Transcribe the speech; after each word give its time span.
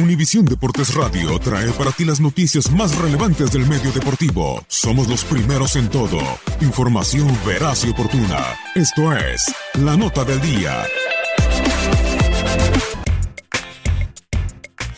Univisión 0.00 0.46
Deportes 0.46 0.94
Radio 0.94 1.38
trae 1.38 1.70
para 1.72 1.92
ti 1.92 2.06
las 2.06 2.20
noticias 2.20 2.70
más 2.70 2.96
relevantes 2.96 3.52
del 3.52 3.66
medio 3.66 3.92
deportivo. 3.92 4.64
Somos 4.66 5.08
los 5.08 5.24
primeros 5.24 5.76
en 5.76 5.90
todo. 5.90 6.18
Información 6.62 7.28
veraz 7.44 7.84
y 7.84 7.90
oportuna. 7.90 8.56
Esto 8.74 9.12
es 9.14 9.54
La 9.74 9.96
Nota 9.96 10.24
del 10.24 10.40
Día. 10.40 10.84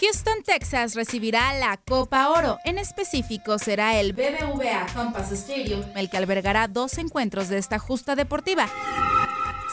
Houston, 0.00 0.42
Texas 0.44 0.94
recibirá 0.94 1.52
la 1.58 1.76
Copa 1.78 2.28
Oro. 2.28 2.58
En 2.64 2.78
específico, 2.78 3.58
será 3.58 3.98
el 3.98 4.12
BBVA 4.12 4.86
Compass 4.94 5.32
Stadium 5.32 5.82
el 5.96 6.10
que 6.10 6.16
albergará 6.16 6.68
dos 6.68 6.98
encuentros 6.98 7.48
de 7.48 7.58
esta 7.58 7.80
justa 7.80 8.14
deportiva. 8.14 8.68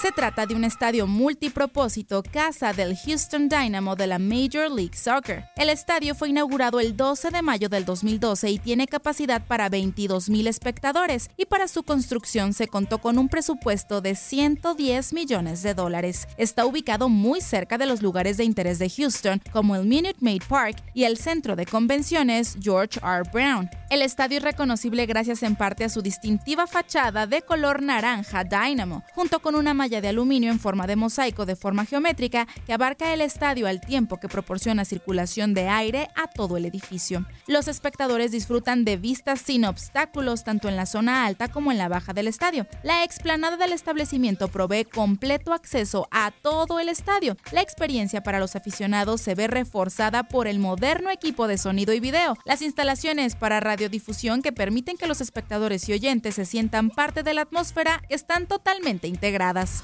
Se 0.02 0.14
trata 0.14 0.46
de 0.46 0.56
un 0.56 0.64
estadio 0.64 1.08
multipropósito, 1.08 2.24
casa 2.24 2.72
del 2.72 2.96
Houston 2.96 3.50
Dynamo 3.50 3.98
de 3.98 4.08
la 4.08 4.18
Major 4.18 4.72
League 4.72 4.96
Soccer. 4.96 5.44
El 5.58 5.70
estadio 5.70 6.16
fue 6.16 6.30
inaugurado 6.30 6.80
el 6.80 6.96
12 6.96 7.32
de 7.32 7.42
mayo 7.42 7.68
del 7.68 7.84
2012 7.84 8.50
y 8.50 8.60
tiene 8.60 8.88
capacidad 8.88 9.46
para 9.46 9.68
22 9.68 10.30
mil 10.30 10.48
espectadores, 10.48 11.30
y 11.36 11.48
para 11.48 11.68
su 11.68 11.84
construcción 11.84 12.54
se 12.54 12.68
contó 12.68 13.00
con 13.00 13.18
un 13.18 13.28
presupuesto 13.28 14.00
de 14.00 14.16
110 14.16 15.12
millones 15.12 15.64
de 15.64 15.74
dólares. 15.74 16.30
Está 16.38 16.66
ubicado 16.66 17.10
muy 17.10 17.42
cerca 17.42 17.78
de 17.78 17.86
los 17.86 18.02
lugares 18.02 18.38
de 18.38 18.46
interés 18.46 18.80
de 18.80 18.90
Houston, 18.90 19.42
como 19.52 19.76
el 19.76 19.86
Minute 19.86 20.20
Maid 20.22 20.44
Park 20.48 20.78
y 20.94 21.04
el 21.04 21.18
centro 21.18 21.58
de 21.58 21.66
convenciones 21.66 22.56
George 22.62 23.02
R. 23.04 23.24
Brown. 23.34 23.70
El 23.90 24.04
estadio 24.04 24.38
es 24.38 24.44
reconocible 24.44 25.08
gracias 25.08 25.42
en 25.42 25.56
parte 25.56 25.84
a 25.84 25.90
su 25.90 26.04
distintiva 26.04 26.68
fachada 26.68 27.26
de 27.26 27.42
color 27.42 27.82
naranja 27.82 28.44
Dynamo, 28.44 29.04
junto 29.16 29.40
con 29.40 29.56
una 29.56 29.74
malla 29.74 30.00
de 30.00 30.10
aluminio 30.10 30.52
en 30.52 30.60
forma 30.60 30.86
de 30.86 30.96
mosaico 30.96 31.48
de 31.48 31.56
forma 31.56 31.88
geométrica 31.88 32.48
que 32.68 32.74
abarca 32.74 33.12
el 33.12 33.22
estadio 33.22 33.66
al 33.66 33.82
tiempo 33.82 34.18
que 34.18 34.30
proporciona 34.30 34.86
circulación 34.86 35.56
de 35.56 35.70
aire 35.70 36.08
a 36.16 36.28
todo 36.28 36.56
el 36.56 36.66
edificio. 36.66 37.26
Los 37.48 37.68
espectadores 37.68 38.30
disfrutan 38.30 38.86
de 38.86 38.98
vistas 38.98 39.42
sin 39.42 39.66
obstáculos 39.66 40.44
tanto 40.44 40.70
en 40.70 40.76
la 40.76 40.86
zona 40.86 41.26
alta 41.26 41.48
como 41.48 41.72
en 41.72 41.80
la 41.80 41.88
baja 41.88 42.14
del 42.14 42.28
estadio. 42.28 42.68
La 42.84 43.04
explanada 43.04 43.58
del 43.58 43.74
establecimiento 43.74 44.50
provee 44.50 44.86
completo 44.86 45.52
acceso 45.52 46.08
a 46.12 46.30
todo 46.30 46.80
el 46.80 46.90
estadio. 46.90 47.38
La 47.52 47.62
experiencia 47.62 48.22
para 48.22 48.40
los 48.40 48.56
aficionados 48.56 49.20
se 49.20 49.34
ve 49.34 49.48
reforzada 49.48 50.22
por 50.22 50.46
el 50.46 50.60
moderno 50.60 51.10
equipo 51.10 51.48
de 51.48 51.58
sonido 51.58 51.92
y 51.92 52.00
video, 52.00 52.38
las 52.46 52.62
instalaciones 52.62 53.34
para 53.34 53.60
radiodifusión 53.80 54.42
que 54.42 54.52
permiten 54.52 54.98
que 54.98 55.08
los 55.08 55.22
espectadores 55.22 55.88
y 55.88 55.94
oyentes 55.94 56.36
se 56.36 56.46
sientan 56.46 56.90
parte 56.90 57.24
de 57.24 57.34
la 57.34 57.44
atmósfera 57.44 58.02
están 58.10 58.46
totalmente 58.46 59.08
integradas. 59.08 59.84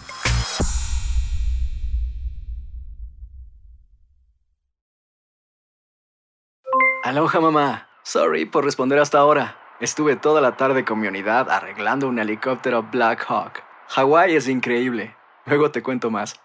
Aloha 7.03 7.39
mamá. 7.39 7.88
Sorry 8.03 8.45
por 8.45 8.66
responder 8.66 9.00
hasta 9.00 9.19
ahora. 9.19 9.57
Estuve 9.79 10.16
toda 10.16 10.41
la 10.41 10.57
tarde 10.57 10.83
con 10.83 11.00
mi 11.00 11.07
unidad 11.07 11.50
arreglando 11.50 12.09
un 12.09 12.19
helicóptero 12.19 12.83
Black 12.83 13.25
Hawk. 13.29 13.63
Hawái 13.89 14.35
es 14.35 14.47
increíble. 14.50 15.16
Luego 15.45 15.72
te 15.72 15.81
cuento 15.81 16.12
más. 16.12 16.35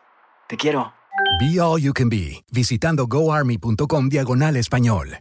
Te 0.46 0.56
quiero. 0.56 0.92
Be 1.40 1.60
All 1.60 1.80
You 1.80 1.92
Can 1.92 2.08
Be, 2.08 2.44
visitando 2.52 3.06
goarmy.com 3.06 4.08
diagonal 4.08 4.56
español. 4.56 5.20